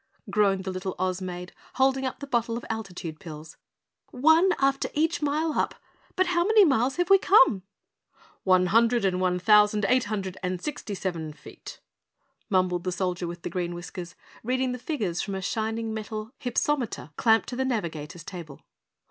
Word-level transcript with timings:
groaned 0.31 0.63
the 0.63 0.71
little 0.71 0.95
Oz 0.97 1.21
Maid, 1.21 1.53
holding 1.75 2.07
up 2.07 2.17
the 2.21 2.25
bottle 2.25 2.57
of 2.57 2.65
altitude 2.71 3.19
pills. 3.19 3.55
"'One, 4.09 4.49
after 4.57 4.89
each 4.95 5.21
mile 5.21 5.51
up,' 5.53 5.75
but 6.15 6.25
how 6.25 6.43
many 6.43 6.65
miles 6.65 6.95
have 6.95 7.11
we 7.11 7.19
come?" 7.19 7.61
"One 8.43 8.65
hundred 8.65 9.05
and 9.05 9.21
one 9.21 9.37
thousand, 9.37 9.85
eight 9.87 10.05
hundred 10.05 10.39
and 10.41 10.59
sixty 10.59 10.95
seven 10.95 11.33
feet!" 11.33 11.81
mumbled 12.49 12.83
the 12.83 12.91
Soldier 12.91 13.27
with 13.27 13.43
Green 13.47 13.75
Whiskers, 13.75 14.15
reading 14.43 14.71
the 14.71 14.79
figures 14.79 15.21
from 15.21 15.35
a 15.35 15.39
shining 15.43 15.93
metal 15.93 16.31
hypsometer 16.39 17.11
clamped 17.15 17.47
to 17.49 17.55
the 17.55 17.63
navigator's 17.63 18.23
table. 18.23 18.59